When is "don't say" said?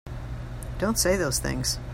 0.79-1.15